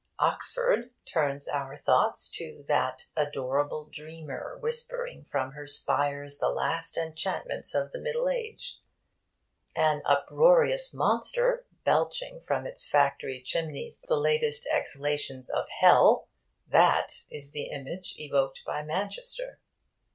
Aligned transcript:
'Oxford' 0.17 0.89
turns 1.05 1.47
our 1.47 1.77
thoughts 1.77 2.27
to 2.27 2.65
that 2.67 3.05
'adorable 3.15 3.85
dreamer, 3.85 4.57
whispering 4.59 5.25
from 5.25 5.51
her 5.51 5.67
spires 5.67 6.39
the 6.39 6.49
last 6.49 6.97
enchantments 6.97 7.75
of 7.75 7.91
the 7.91 7.99
Middle 7.99 8.27
Age.' 8.27 8.79
An 9.75 10.01
uproarious 10.05 10.91
monster, 10.91 11.67
belching 11.83 12.39
from 12.39 12.65
its 12.65 12.83
factory 12.89 13.41
chimneys 13.43 13.99
the 14.01 14.17
latest 14.17 14.65
exhalations 14.71 15.51
of 15.51 15.69
Hell 15.69 16.27
that 16.65 17.25
is 17.29 17.51
the 17.51 17.65
image 17.69 18.15
evoked 18.17 18.65
by 18.65 18.81
'Manchester.' 18.81 19.59